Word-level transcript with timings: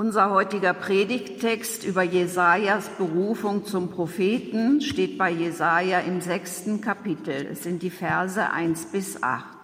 Unser 0.00 0.30
heutiger 0.30 0.72
Predigttext 0.72 1.84
über 1.84 2.02
Jesajas 2.02 2.88
Berufung 2.88 3.66
zum 3.66 3.90
Propheten 3.90 4.80
steht 4.80 5.18
bei 5.18 5.30
Jesaja 5.30 5.98
im 5.98 6.22
sechsten 6.22 6.80
Kapitel. 6.80 7.46
Es 7.52 7.64
sind 7.64 7.82
die 7.82 7.90
Verse 7.90 8.50
eins 8.50 8.86
bis 8.86 9.22
acht. 9.22 9.58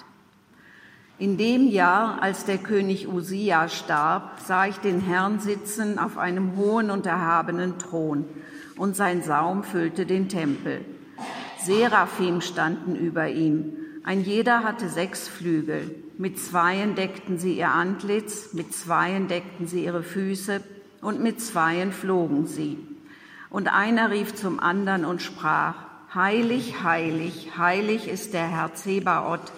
In 1.19 1.39
dem 1.39 1.67
Jahr, 1.69 2.23
als 2.23 2.45
der 2.45 2.59
König 2.59 3.09
Usia 3.09 3.71
starb, 3.71 4.41
sah 4.45 4.67
ich 4.67 4.77
den 4.77 5.01
Herrn 5.01 5.41
sitzen 5.41 5.99
auf 5.99 6.19
einem 6.19 6.55
hohen 6.59 6.91
und 6.91 7.07
erhabenen 7.07 7.79
Thron, 7.79 8.27
und 8.77 8.95
sein 8.95 9.23
Saum 9.23 9.65
füllte 9.65 10.05
den 10.05 10.29
Tempel. 10.29 10.85
Seraphim 11.65 12.43
standen 12.43 12.95
über 12.95 13.31
ihm, 13.31 13.86
ein 14.07 14.23
jeder 14.23 14.63
hatte 14.63 14.89
sechs 14.89 15.27
Flügel. 15.27 15.97
Mit 16.17 16.39
zweien 16.39 16.95
deckten 16.95 17.39
sie 17.39 17.59
ihr 17.59 17.71
Antlitz, 17.71 18.53
mit 18.53 18.73
zweien 18.73 19.27
deckten 19.27 19.67
sie 19.67 19.85
ihre 19.85 20.05
Füße 20.05 20.63
und 21.01 21.21
mit 21.21 21.41
zweien 21.41 21.91
flogen 21.91 22.47
sie. 22.47 22.79
Und 23.51 23.67
einer 23.67 24.13
rief 24.13 24.33
zum 24.37 24.61
anderen 24.61 25.05
und 25.05 25.23
sprach, 25.23 25.75
Heilig, 26.15 26.85
heilig, 26.85 27.59
heilig 27.59 28.07
ist 28.07 28.33
der 28.33 28.47
Herr 28.47 28.75
Zebaoth, 28.75 29.53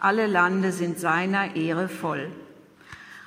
alle 0.00 0.26
Lande 0.26 0.72
sind 0.72 0.98
seiner 0.98 1.54
Ehre 1.54 1.88
voll. 1.88 2.28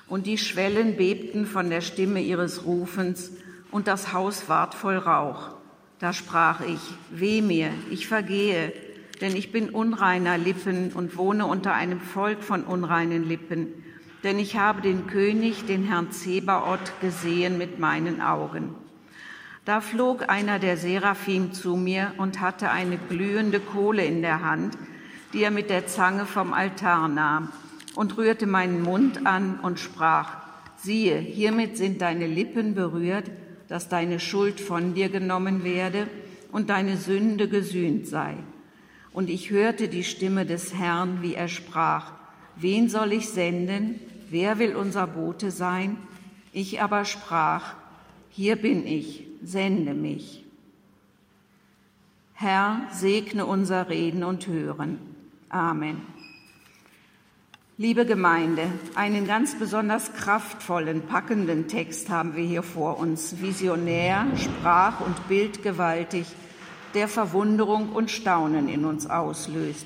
Und 0.09 0.27
die 0.27 0.37
Schwellen 0.37 0.97
bebten 0.97 1.45
von 1.45 1.69
der 1.69 1.79
Stimme 1.79 2.19
ihres 2.19 2.65
Rufens, 2.65 3.31
und 3.71 3.87
das 3.87 4.11
Haus 4.11 4.49
ward 4.49 4.75
voll 4.75 4.97
Rauch. 4.97 5.51
Da 5.99 6.11
sprach 6.11 6.59
ich, 6.59 6.81
weh 7.11 7.41
mir, 7.41 7.71
ich 7.89 8.07
vergehe, 8.07 8.73
denn 9.21 9.35
ich 9.35 9.51
bin 9.51 9.69
unreiner 9.69 10.37
Lippen 10.37 10.91
und 10.93 11.17
wohne 11.17 11.45
unter 11.45 11.73
einem 11.73 11.99
Volk 11.99 12.43
von 12.43 12.63
unreinen 12.63 13.27
Lippen, 13.27 13.67
denn 14.23 14.39
ich 14.39 14.57
habe 14.57 14.81
den 14.81 15.07
König, 15.07 15.65
den 15.65 15.83
Herrn 15.83 16.11
Zebaoth, 16.11 16.99
gesehen 17.01 17.57
mit 17.57 17.79
meinen 17.79 18.21
Augen. 18.21 18.75
Da 19.65 19.81
flog 19.81 20.29
einer 20.29 20.59
der 20.59 20.77
Seraphim 20.77 21.53
zu 21.53 21.75
mir 21.75 22.13
und 22.17 22.39
hatte 22.39 22.69
eine 22.69 22.97
glühende 22.97 23.59
Kohle 23.59 24.05
in 24.05 24.21
der 24.21 24.43
Hand, 24.43 24.77
die 25.33 25.43
er 25.43 25.51
mit 25.51 25.69
der 25.69 25.87
Zange 25.87 26.25
vom 26.25 26.53
Altar 26.53 27.07
nahm, 27.07 27.49
und 27.95 28.17
rührte 28.17 28.45
meinen 28.45 28.81
Mund 28.81 29.25
an 29.25 29.59
und 29.61 29.79
sprach, 29.79 30.37
siehe, 30.77 31.17
hiermit 31.17 31.77
sind 31.77 32.01
deine 32.01 32.27
Lippen 32.27 32.75
berührt, 32.75 33.31
dass 33.67 33.89
deine 33.89 34.19
Schuld 34.19 34.59
von 34.59 34.93
dir 34.93 35.09
genommen 35.09 35.63
werde 35.63 36.07
und 36.51 36.69
deine 36.69 36.97
Sünde 36.97 37.47
gesühnt 37.47 38.07
sei. 38.07 38.35
Und 39.15 39.29
ich 39.29 39.49
hörte 39.49 39.87
die 39.87 40.03
Stimme 40.03 40.45
des 40.45 40.73
Herrn, 40.73 41.21
wie 41.21 41.35
er 41.35 41.47
sprach, 41.47 42.11
wen 42.57 42.89
soll 42.89 43.13
ich 43.13 43.29
senden? 43.29 43.97
Wer 44.29 44.59
will 44.59 44.75
unser 44.75 45.07
Bote 45.07 45.51
sein? 45.51 45.95
Ich 46.51 46.81
aber 46.81 47.05
sprach, 47.05 47.75
hier 48.29 48.57
bin 48.57 48.85
ich, 48.85 49.25
sende 49.41 49.93
mich. 49.93 50.43
Herr, 52.33 52.89
segne 52.91 53.45
unser 53.45 53.87
Reden 53.87 54.25
und 54.25 54.47
Hören. 54.47 54.99
Amen. 55.47 56.01
Liebe 57.77 58.05
Gemeinde, 58.05 58.67
einen 58.95 59.27
ganz 59.27 59.57
besonders 59.57 60.11
kraftvollen, 60.11 61.03
packenden 61.03 61.69
Text 61.69 62.09
haben 62.09 62.35
wir 62.35 62.43
hier 62.43 62.63
vor 62.63 62.99
uns, 62.99 63.41
visionär, 63.41 64.27
sprach- 64.35 64.99
und 64.99 65.29
bildgewaltig, 65.29 66.25
der 66.95 67.07
Verwunderung 67.07 67.89
und 67.89 68.09
Staunen 68.09 68.69
in 68.69 68.85
uns 68.85 69.05
auslöst. 69.07 69.85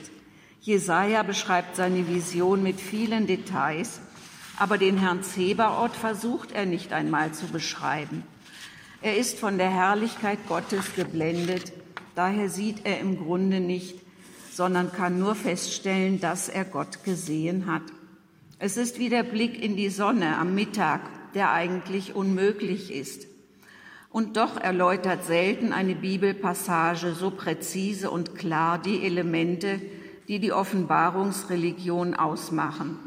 Jesaja 0.61 1.23
beschreibt 1.23 1.75
seine 1.75 2.07
Vision 2.07 2.61
mit 2.61 2.79
vielen 2.79 3.25
Details, 3.25 3.99
aber 4.57 4.77
den 4.77 4.97
Herrn 4.97 5.23
Zebaoth 5.23 5.95
versucht 5.95 6.51
er 6.51 6.65
nicht 6.65 6.93
einmal 6.93 7.33
zu 7.33 7.47
beschreiben. 7.47 8.23
Er 9.01 9.17
ist 9.17 9.39
von 9.39 9.57
der 9.57 9.71
Herrlichkeit 9.71 10.39
Gottes 10.47 10.93
geblendet, 10.95 11.71
daher 12.13 12.49
sieht 12.49 12.85
er 12.85 12.99
im 12.99 13.17
Grunde 13.17 13.59
nicht, 13.59 13.95
sondern 14.53 14.91
kann 14.91 15.17
nur 15.17 15.35
feststellen, 15.35 16.19
dass 16.19 16.49
er 16.49 16.65
Gott 16.65 17.03
gesehen 17.05 17.65
hat. 17.65 17.83
Es 18.59 18.75
ist 18.75 18.99
wie 18.99 19.09
der 19.09 19.23
Blick 19.23 19.63
in 19.63 19.77
die 19.77 19.89
Sonne 19.89 20.37
am 20.37 20.53
Mittag, 20.53 20.99
der 21.33 21.51
eigentlich 21.53 22.13
unmöglich 22.13 22.93
ist. 22.93 23.28
Und 24.09 24.37
doch 24.37 24.57
erläutert 24.57 25.23
selten 25.23 25.71
eine 25.71 25.95
Bibelpassage 25.95 27.13
so 27.13 27.29
präzise 27.29 28.09
und 28.09 28.35
klar 28.35 28.79
die 28.79 29.05
Elemente, 29.05 29.79
die 30.27 30.39
die 30.39 30.51
Offenbarungsreligion 30.51 32.15
ausmachen. 32.15 32.97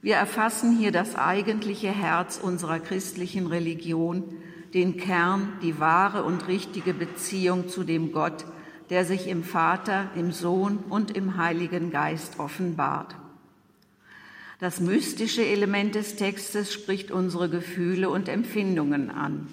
Wir 0.00 0.16
erfassen 0.16 0.76
hier 0.76 0.92
das 0.92 1.16
eigentliche 1.16 1.90
Herz 1.90 2.38
unserer 2.42 2.78
christlichen 2.78 3.46
Religion, 3.46 4.36
den 4.74 4.96
Kern, 4.96 5.54
die 5.62 5.78
wahre 5.78 6.24
und 6.24 6.48
richtige 6.48 6.92
Beziehung 6.92 7.68
zu 7.68 7.84
dem 7.84 8.12
Gott, 8.12 8.44
der 8.90 9.04
sich 9.04 9.28
im 9.28 9.44
Vater, 9.44 10.10
im 10.14 10.32
Sohn 10.32 10.78
und 10.88 11.16
im 11.16 11.38
Heiligen 11.38 11.90
Geist 11.90 12.38
offenbart. 12.38 13.14
Das 14.58 14.80
mystische 14.80 15.44
Element 15.44 15.94
des 15.94 16.16
Textes 16.16 16.72
spricht 16.72 17.10
unsere 17.10 17.48
Gefühle 17.48 18.10
und 18.10 18.28
Empfindungen 18.28 19.10
an. 19.10 19.48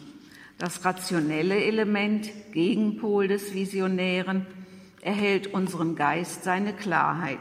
Das 0.62 0.86
rationelle 0.86 1.64
Element, 1.64 2.30
Gegenpol 2.52 3.28
des 3.28 3.56
Visionären, 3.56 4.46
erhält 5.02 5.56
unserem 5.56 5.96
Geist 5.96 6.44
seine 6.44 6.72
Klarheit. 6.72 7.40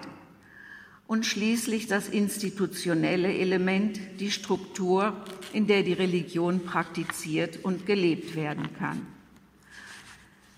Und 1.07 1.27
schließlich 1.27 1.87
das 1.87 2.09
institutionelle 2.09 3.31
Element, 3.31 4.01
die 4.21 4.31
Struktur, 4.31 5.13
in 5.53 5.67
der 5.67 5.83
die 5.83 5.93
Religion 5.93 6.61
praktiziert 6.61 7.63
und 7.63 7.85
gelebt 7.85 8.37
werden 8.37 8.71
kann. 8.79 9.07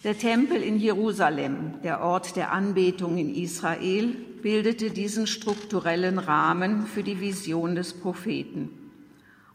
Der 0.04 0.16
Tempel 0.16 0.62
in 0.62 0.78
Jerusalem, 0.78 1.82
der 1.82 2.00
Ort 2.00 2.36
der 2.36 2.52
Anbetung 2.52 3.18
in 3.18 3.34
Israel, 3.34 4.14
bildete 4.40 4.92
diesen 4.92 5.26
strukturellen 5.26 6.20
Rahmen 6.20 6.86
für 6.86 7.02
die 7.02 7.18
Vision 7.18 7.74
des 7.74 7.92
Propheten. 7.92 8.81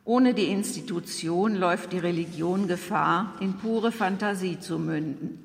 Ohne 0.08 0.34
die 0.34 0.46
Institution 0.46 1.54
läuft 1.54 1.92
die 1.92 2.00
Religion 2.00 2.70
Gefahr, 2.70 3.34
in 3.42 3.58
pure 3.58 3.92
Fantasie 3.92 4.58
zu 4.58 4.80
münden. 4.80 5.44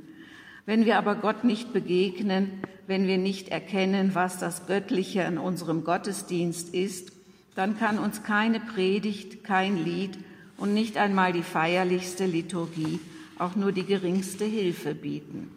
Wenn 0.67 0.85
wir 0.85 0.99
aber 0.99 1.17
Gott 1.17 1.43
nicht 1.43 1.73
begegnen, 1.73 2.63
wenn 2.87 3.09
wir 3.09 3.19
nicht 3.19 3.49
erkennen, 3.49 4.15
was 4.15 4.39
das 4.39 4.69
Göttliche 4.69 5.27
an 5.27 5.37
unserem 5.37 5.83
Gottesdienst 5.83 6.73
ist, 6.73 7.11
dann 7.57 7.77
kann 7.77 7.99
uns 7.99 8.23
keine 8.23 8.61
Predigt, 8.61 9.43
kein 9.43 9.83
Lied 9.83 10.17
und 10.57 10.75
nicht 10.75 10.97
einmal 10.97 11.33
die 11.33 11.43
feierlichste 11.43 12.27
Liturgie 12.27 13.01
auch 13.41 13.57
nur 13.57 13.73
die 13.73 13.85
geringste 13.85 14.45
Hilfe 14.45 14.95
bieten. 14.95 15.51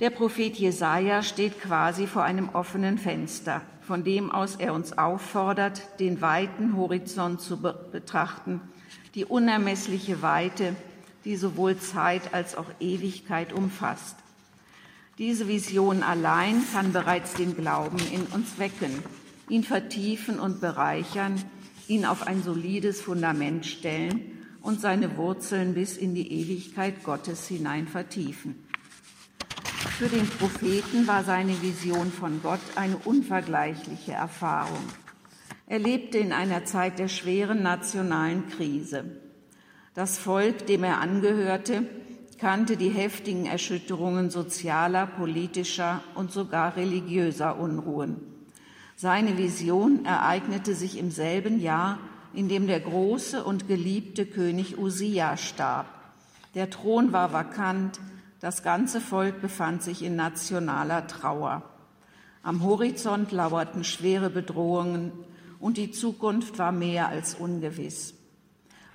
Der 0.00 0.10
Prophet 0.10 0.56
Jesaja 0.56 1.22
steht 1.22 1.60
quasi 1.60 2.06
vor 2.06 2.22
einem 2.22 2.50
offenen 2.50 2.98
Fenster 2.98 3.62
von 3.88 4.04
dem 4.04 4.30
aus 4.30 4.56
er 4.56 4.74
uns 4.74 4.98
auffordert, 4.98 5.80
den 5.98 6.20
weiten 6.20 6.76
Horizont 6.76 7.40
zu 7.40 7.56
betrachten, 7.56 8.60
die 9.14 9.24
unermessliche 9.24 10.20
Weite, 10.20 10.76
die 11.24 11.36
sowohl 11.36 11.78
Zeit 11.78 12.34
als 12.34 12.54
auch 12.54 12.66
Ewigkeit 12.80 13.54
umfasst. 13.54 14.16
Diese 15.16 15.48
Vision 15.48 16.02
allein 16.02 16.62
kann 16.70 16.92
bereits 16.92 17.32
den 17.32 17.56
Glauben 17.56 17.96
in 18.12 18.26
uns 18.26 18.58
wecken, 18.58 18.92
ihn 19.48 19.64
vertiefen 19.64 20.38
und 20.38 20.60
bereichern, 20.60 21.42
ihn 21.88 22.04
auf 22.04 22.26
ein 22.26 22.42
solides 22.42 23.00
Fundament 23.00 23.64
stellen 23.64 24.20
und 24.60 24.82
seine 24.82 25.16
Wurzeln 25.16 25.72
bis 25.72 25.96
in 25.96 26.14
die 26.14 26.30
Ewigkeit 26.30 27.04
Gottes 27.04 27.48
hinein 27.48 27.88
vertiefen. 27.88 28.67
Für 29.78 30.08
den 30.08 30.28
Propheten 30.28 31.06
war 31.06 31.22
seine 31.22 31.62
Vision 31.62 32.10
von 32.10 32.42
Gott 32.42 32.60
eine 32.74 32.96
unvergleichliche 32.96 34.12
Erfahrung. 34.12 34.82
Er 35.68 35.78
lebte 35.78 36.18
in 36.18 36.32
einer 36.32 36.64
Zeit 36.64 36.98
der 36.98 37.06
schweren 37.06 37.62
nationalen 37.62 38.48
Krise. 38.48 39.04
Das 39.94 40.18
Volk, 40.18 40.66
dem 40.66 40.82
er 40.82 41.00
angehörte, 41.00 41.84
kannte 42.38 42.76
die 42.76 42.88
heftigen 42.88 43.46
Erschütterungen 43.46 44.30
sozialer, 44.30 45.06
politischer 45.06 46.02
und 46.16 46.32
sogar 46.32 46.76
religiöser 46.76 47.58
Unruhen. 47.58 48.16
Seine 48.96 49.38
Vision 49.38 50.04
ereignete 50.04 50.74
sich 50.74 50.98
im 50.98 51.12
selben 51.12 51.60
Jahr, 51.60 51.98
in 52.34 52.48
dem 52.48 52.66
der 52.66 52.80
große 52.80 53.44
und 53.44 53.68
geliebte 53.68 54.26
König 54.26 54.76
Usia 54.76 55.36
starb. 55.36 55.86
Der 56.56 56.68
Thron 56.68 57.12
war 57.12 57.32
vakant, 57.32 58.00
das 58.40 58.62
ganze 58.62 59.00
Volk 59.00 59.40
befand 59.40 59.82
sich 59.82 60.02
in 60.02 60.16
nationaler 60.16 61.06
Trauer. 61.06 61.62
Am 62.42 62.62
Horizont 62.62 63.32
lauerten 63.32 63.84
schwere 63.84 64.30
Bedrohungen 64.30 65.12
und 65.58 65.76
die 65.76 65.90
Zukunft 65.90 66.58
war 66.58 66.72
mehr 66.72 67.08
als 67.08 67.34
ungewiss. 67.34 68.14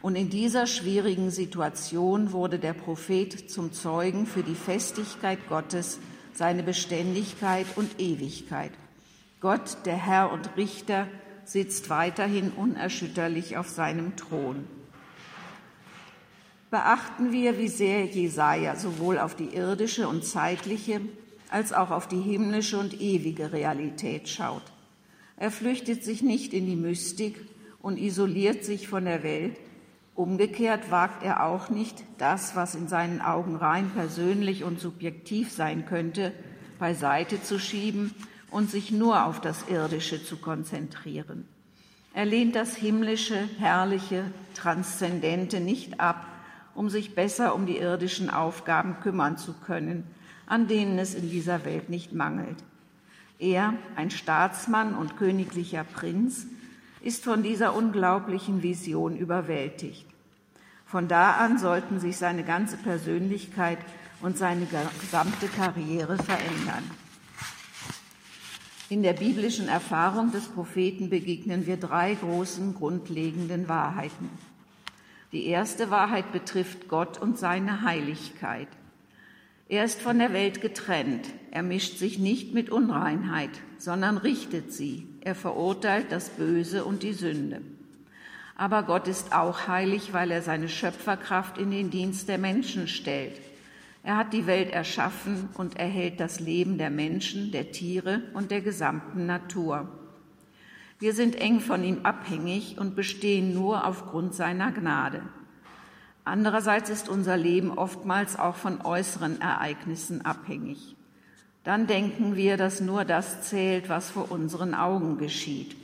Und 0.01 0.15
in 0.15 0.29
dieser 0.29 0.67
schwierigen 0.67 1.31
Situation 1.31 2.31
wurde 2.31 2.59
der 2.59 2.73
Prophet 2.73 3.49
zum 3.49 3.71
Zeugen 3.73 4.25
für 4.25 4.43
die 4.43 4.55
Festigkeit 4.55 5.39
Gottes, 5.47 5.99
seine 6.33 6.63
Beständigkeit 6.63 7.65
und 7.75 7.99
Ewigkeit. 7.99 8.71
Gott, 9.39 9.77
der 9.85 9.95
Herr 9.95 10.31
und 10.31 10.57
Richter, 10.57 11.07
sitzt 11.45 11.89
weiterhin 11.89 12.51
unerschütterlich 12.51 13.57
auf 13.57 13.69
seinem 13.69 14.15
Thron. 14.15 14.65
Beachten 16.73 17.31
wir, 17.31 17.59
wie 17.59 17.67
sehr 17.67 18.03
Jesaja 18.05 18.75
sowohl 18.75 19.19
auf 19.19 19.35
die 19.35 19.55
irdische 19.55 20.07
und 20.07 20.25
zeitliche 20.25 21.01
als 21.51 21.71
auch 21.71 21.91
auf 21.91 22.07
die 22.07 22.19
himmlische 22.19 22.79
und 22.79 22.99
ewige 22.99 23.53
Realität 23.53 24.27
schaut. 24.27 24.63
Er 25.37 25.51
flüchtet 25.51 26.03
sich 26.03 26.23
nicht 26.23 26.51
in 26.51 26.65
die 26.65 26.75
Mystik 26.75 27.39
und 27.79 27.99
isoliert 27.99 28.65
sich 28.65 28.87
von 28.87 29.05
der 29.05 29.21
Welt. 29.21 29.55
Umgekehrt 30.15 30.89
wagt 30.89 31.21
er 31.23 31.45
auch 31.45 31.69
nicht, 31.69 32.03
das, 32.17 32.55
was 32.55 32.73
in 32.73 32.87
seinen 32.87 33.21
Augen 33.21 33.55
rein 33.55 33.91
persönlich 33.91 34.63
und 34.63 34.79
subjektiv 34.79 35.51
sein 35.51 35.85
könnte, 35.85 36.33
beiseite 36.79 37.39
zu 37.43 37.59
schieben 37.59 38.15
und 38.49 38.71
sich 38.71 38.89
nur 38.89 39.27
auf 39.27 39.39
das 39.39 39.69
Irdische 39.69 40.25
zu 40.25 40.37
konzentrieren. 40.37 41.47
Er 42.15 42.25
lehnt 42.25 42.55
das 42.55 42.75
Himmlische, 42.75 43.47
Herrliche, 43.59 44.25
Transzendente 44.55 45.59
nicht 45.59 45.99
ab, 45.99 46.25
um 46.75 46.89
sich 46.89 47.15
besser 47.15 47.55
um 47.55 47.65
die 47.65 47.77
irdischen 47.77 48.29
Aufgaben 48.29 48.97
kümmern 49.01 49.37
zu 49.37 49.53
können, 49.53 50.05
an 50.45 50.67
denen 50.67 50.99
es 50.99 51.13
in 51.13 51.29
dieser 51.29 51.65
Welt 51.65 51.89
nicht 51.89 52.13
mangelt. 52.13 52.57
Er, 53.39 53.73
ein 53.95 54.11
Staatsmann 54.11 54.95
und 54.95 55.17
königlicher 55.17 55.83
Prinz, 55.83 56.47
ist 57.01 57.23
von 57.23 57.43
dieser 57.43 57.75
unglaublichen 57.75 58.63
Vision 58.63 59.17
überwältigt. 59.17 60.05
Von 60.85 61.07
da 61.07 61.31
an 61.33 61.57
sollten 61.57 61.99
sich 61.99 62.17
seine 62.17 62.43
ganze 62.43 62.77
Persönlichkeit 62.77 63.79
und 64.21 64.37
seine 64.37 64.67
gesamte 65.01 65.47
Karriere 65.47 66.17
verändern. 66.17 66.89
In 68.89 69.01
der 69.01 69.13
biblischen 69.13 69.67
Erfahrung 69.67 70.31
des 70.31 70.47
Propheten 70.47 71.09
begegnen 71.09 71.65
wir 71.65 71.77
drei 71.77 72.13
großen 72.13 72.75
grundlegenden 72.75 73.67
Wahrheiten. 73.67 74.29
Die 75.33 75.47
erste 75.47 75.89
Wahrheit 75.89 76.31
betrifft 76.31 76.87
Gott 76.87 77.19
und 77.19 77.39
seine 77.39 77.81
Heiligkeit. 77.81 78.67
Er 79.67 79.83
ist 79.83 79.99
von 79.99 80.19
der 80.19 80.31
Welt 80.31 80.61
getrennt. 80.61 81.27
Er 81.49 81.63
mischt 81.63 81.97
sich 81.97 82.19
nicht 82.19 82.53
mit 82.53 82.69
Unreinheit, 82.69 83.49
sondern 83.79 84.17
richtet 84.17 84.71
sie. 84.71 85.07
Er 85.21 85.33
verurteilt 85.33 86.11
das 86.11 86.29
Böse 86.29 86.85
und 86.85 87.01
die 87.01 87.13
Sünde. 87.13 87.61
Aber 88.55 88.83
Gott 88.83 89.07
ist 89.07 89.33
auch 89.33 89.67
heilig, 89.67 90.13
weil 90.13 90.29
er 90.29 90.43
seine 90.43 90.69
Schöpferkraft 90.69 91.57
in 91.57 91.71
den 91.71 91.89
Dienst 91.89 92.29
der 92.29 92.37
Menschen 92.37 92.87
stellt. 92.87 93.41
Er 94.03 94.17
hat 94.17 94.33
die 94.33 94.45
Welt 94.45 94.69
erschaffen 94.69 95.49
und 95.55 95.77
erhält 95.77 96.19
das 96.19 96.41
Leben 96.41 96.77
der 96.77 96.91
Menschen, 96.91 97.51
der 97.51 97.71
Tiere 97.71 98.21
und 98.35 98.51
der 98.51 98.61
gesamten 98.61 99.25
Natur. 99.25 99.89
Wir 101.03 101.13
sind 101.13 101.35
eng 101.35 101.59
von 101.59 101.83
ihm 101.83 101.99
abhängig 102.03 102.77
und 102.79 102.95
bestehen 102.95 103.53
nur 103.53 103.85
aufgrund 103.85 104.33
seiner 104.33 104.71
Gnade. 104.71 105.21
Andererseits 106.23 106.89
ist 106.89 107.09
unser 107.09 107.35
Leben 107.35 107.77
oftmals 107.77 108.39
auch 108.39 108.55
von 108.55 108.79
äußeren 108.79 109.41
Ereignissen 109.41 110.25
abhängig. 110.25 110.95
Dann 111.65 111.87
denken 111.87 112.37
wir, 112.37 112.55
dass 112.55 112.79
nur 112.79 113.03
das 113.03 113.41
zählt, 113.41 113.89
was 113.89 114.11
vor 114.11 114.31
unseren 114.31 114.73
Augen 114.73 115.17
geschieht. 115.17 115.75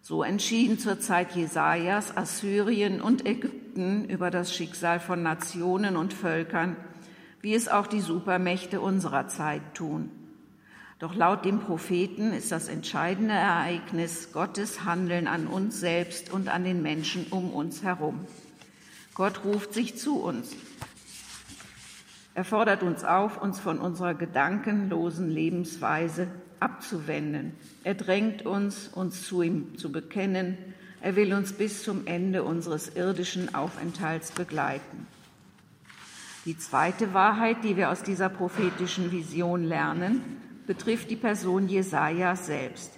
So 0.00 0.22
entschieden 0.22 0.78
zur 0.78 1.00
Zeit 1.00 1.34
Jesajas 1.34 2.16
Assyrien 2.16 3.00
und 3.00 3.26
Ägypten 3.26 4.04
über 4.04 4.30
das 4.30 4.54
Schicksal 4.54 5.00
von 5.00 5.24
Nationen 5.24 5.96
und 5.96 6.12
Völkern, 6.12 6.76
wie 7.40 7.56
es 7.56 7.66
auch 7.66 7.88
die 7.88 8.00
Supermächte 8.00 8.80
unserer 8.80 9.26
Zeit 9.26 9.74
tun. 9.74 10.19
Doch 11.00 11.14
laut 11.14 11.46
dem 11.46 11.60
Propheten 11.60 12.34
ist 12.34 12.52
das 12.52 12.68
entscheidende 12.68 13.32
Ereignis 13.32 14.32
Gottes 14.34 14.84
Handeln 14.84 15.28
an 15.28 15.46
uns 15.46 15.80
selbst 15.80 16.30
und 16.30 16.50
an 16.50 16.62
den 16.62 16.82
Menschen 16.82 17.26
um 17.30 17.54
uns 17.54 17.82
herum. 17.82 18.26
Gott 19.14 19.42
ruft 19.44 19.72
sich 19.72 19.96
zu 19.96 20.22
uns. 20.22 20.54
Er 22.34 22.44
fordert 22.44 22.82
uns 22.82 23.02
auf, 23.02 23.40
uns 23.40 23.58
von 23.58 23.78
unserer 23.78 24.12
gedankenlosen 24.12 25.30
Lebensweise 25.30 26.28
abzuwenden. 26.60 27.54
Er 27.82 27.94
drängt 27.94 28.44
uns, 28.44 28.88
uns 28.88 29.26
zu 29.26 29.40
ihm 29.40 29.78
zu 29.78 29.90
bekennen. 29.90 30.58
Er 31.00 31.16
will 31.16 31.32
uns 31.32 31.54
bis 31.54 31.82
zum 31.82 32.06
Ende 32.06 32.44
unseres 32.44 32.94
irdischen 32.94 33.54
Aufenthalts 33.54 34.32
begleiten. 34.32 35.06
Die 36.44 36.58
zweite 36.58 37.14
Wahrheit, 37.14 37.64
die 37.64 37.78
wir 37.78 37.90
aus 37.90 38.02
dieser 38.02 38.28
prophetischen 38.28 39.10
Vision 39.10 39.64
lernen, 39.64 40.40
betrifft 40.70 41.10
die 41.10 41.16
Person 41.16 41.68
Jesaja 41.68 42.36
selbst. 42.36 42.92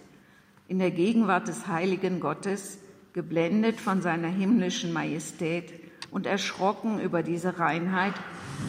In 0.68 0.78
der 0.78 0.90
Gegenwart 0.90 1.48
des 1.48 1.68
heiligen 1.68 2.20
Gottes, 2.20 2.76
geblendet 3.14 3.80
von 3.80 4.02
seiner 4.02 4.28
himmlischen 4.28 4.92
Majestät 4.92 5.72
und 6.10 6.26
erschrocken 6.26 7.00
über 7.00 7.22
diese 7.22 7.58
Reinheit, 7.58 8.12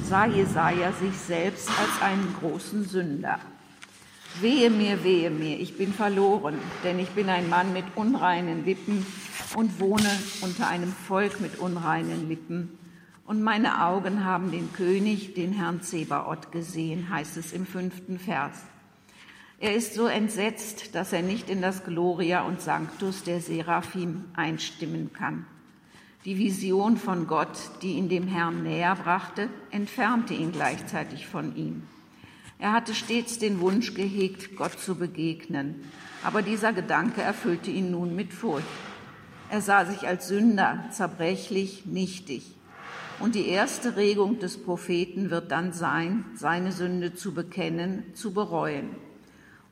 sah 0.05 0.25
Jesaja 0.25 0.93
sich 0.93 1.17
selbst 1.17 1.69
als 1.69 2.01
einen 2.01 2.33
großen 2.39 2.85
Sünder. 2.85 3.39
Wehe 4.39 4.69
mir, 4.69 5.03
wehe 5.03 5.29
mir, 5.29 5.59
ich 5.59 5.77
bin 5.77 5.91
verloren, 5.91 6.57
denn 6.85 6.97
ich 6.97 7.09
bin 7.09 7.27
ein 7.27 7.49
Mann 7.49 7.73
mit 7.73 7.83
unreinen 7.95 8.63
Lippen 8.63 9.05
und 9.53 9.81
wohne 9.81 10.17
unter 10.39 10.69
einem 10.69 10.93
Volk 10.93 11.41
mit 11.41 11.59
unreinen 11.59 12.29
Lippen. 12.29 12.79
Und 13.25 13.43
meine 13.43 13.83
Augen 13.83 14.23
haben 14.23 14.49
den 14.49 14.71
König, 14.71 15.33
den 15.33 15.51
Herrn 15.51 15.81
Zebaoth, 15.81 16.53
gesehen, 16.53 17.09
heißt 17.09 17.35
es 17.35 17.51
im 17.51 17.65
fünften 17.65 18.17
Vers. 18.17 18.61
Er 19.63 19.73
ist 19.77 19.93
so 19.93 20.07
entsetzt, 20.07 20.93
dass 20.93 21.13
er 21.13 21.21
nicht 21.21 21.49
in 21.49 21.61
das 21.61 21.85
Gloria 21.85 22.41
und 22.41 22.59
Sanctus 22.59 23.23
der 23.23 23.39
Seraphim 23.39 24.25
einstimmen 24.33 25.13
kann. 25.13 25.45
Die 26.25 26.37
Vision 26.37 26.97
von 26.97 27.27
Gott, 27.27 27.57
die 27.81 27.93
ihn 27.93 28.09
dem 28.09 28.27
Herrn 28.27 28.63
näher 28.63 28.93
brachte, 28.93 29.47
entfernte 29.71 30.33
ihn 30.33 30.51
gleichzeitig 30.51 31.27
von 31.27 31.55
ihm. 31.55 31.83
Er 32.59 32.73
hatte 32.73 32.93
stets 32.93 33.39
den 33.39 33.61
Wunsch 33.61 33.93
gehegt, 33.93 34.57
Gott 34.57 34.77
zu 34.77 34.95
begegnen, 34.95 35.89
aber 36.25 36.41
dieser 36.41 36.73
Gedanke 36.73 37.21
erfüllte 37.21 37.71
ihn 37.71 37.89
nun 37.89 38.17
mit 38.17 38.33
Furcht. 38.33 38.67
Er 39.49 39.61
sah 39.61 39.85
sich 39.85 40.05
als 40.05 40.27
Sünder, 40.27 40.89
zerbrechlich, 40.91 41.85
nichtig. 41.85 42.57
Und 43.21 43.33
die 43.33 43.47
erste 43.47 43.95
Regung 43.95 44.39
des 44.39 44.61
Propheten 44.61 45.29
wird 45.29 45.51
dann 45.51 45.71
sein, 45.71 46.25
seine 46.35 46.73
Sünde 46.73 47.15
zu 47.15 47.33
bekennen, 47.33 48.13
zu 48.13 48.33
bereuen. 48.33 48.89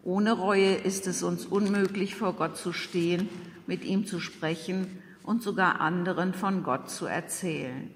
Ohne 0.04 0.32
Reue 0.34 0.74
ist 0.74 1.06
es 1.06 1.22
uns 1.22 1.46
unmöglich, 1.46 2.16
vor 2.16 2.34
Gott 2.34 2.58
zu 2.58 2.74
stehen, 2.74 3.30
mit 3.68 3.84
ihm 3.86 4.06
zu 4.08 4.20
sprechen 4.20 5.02
und 5.24 5.44
sogar 5.44 5.80
anderen 5.80 6.34
von 6.34 6.64
Gott 6.64 6.90
zu 6.90 7.06
erzählen. 7.06 7.94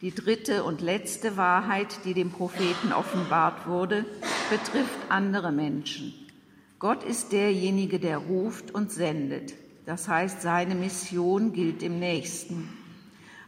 Die 0.00 0.14
dritte 0.14 0.64
und 0.64 0.80
letzte 0.80 1.36
Wahrheit, 1.36 2.04
die 2.04 2.14
dem 2.14 2.30
Propheten 2.30 2.92
offenbart 2.92 3.66
wurde, 3.66 4.04
betrifft 4.50 4.98
andere 5.10 5.52
Menschen. 5.52 6.14
Gott 6.78 7.02
ist 7.02 7.32
derjenige, 7.32 7.98
der 7.98 8.18
ruft 8.18 8.74
und 8.74 8.92
sendet. 8.92 9.54
Das 9.86 10.08
heißt, 10.08 10.42
seine 10.42 10.74
Mission 10.74 11.52
gilt 11.52 11.80
dem 11.80 11.98
Nächsten. 11.98 12.68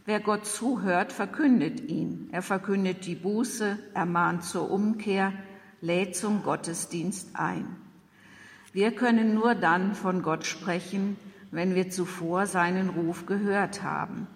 Wer 0.05 0.19
Gott 0.19 0.47
zuhört, 0.47 1.11
verkündet 1.11 1.81
ihn. 1.81 2.29
Er 2.31 2.41
verkündet 2.41 3.05
die 3.05 3.15
Buße, 3.15 3.77
ermahnt 3.93 4.43
zur 4.43 4.71
Umkehr, 4.71 5.33
lädt 5.81 6.15
zum 6.15 6.43
Gottesdienst 6.43 7.29
ein. 7.33 7.75
Wir 8.71 8.91
können 8.91 9.33
nur 9.33 9.55
dann 9.55 9.95
von 9.95 10.21
Gott 10.21 10.45
sprechen, 10.45 11.17
wenn 11.51 11.75
wir 11.75 11.89
zuvor 11.89 12.45
seinen 12.45 12.89
Ruf 12.89 13.25
gehört 13.25 13.81
haben. 13.83 14.27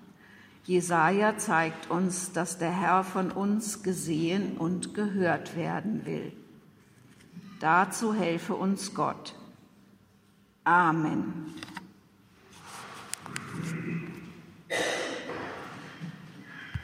Jesaja 0.65 1.37
zeigt 1.37 1.91
uns, 1.91 2.31
dass 2.31 2.57
der 2.57 2.71
Herr 2.71 3.03
von 3.03 3.31
uns 3.31 3.83
gesehen 3.83 4.57
und 4.57 4.93
gehört 4.93 5.55
werden 5.57 6.05
will. 6.05 6.31
Dazu 7.59 8.13
helfe 8.13 8.55
uns 8.55 8.93
Gott. 8.93 9.35
Amen. 10.63 11.53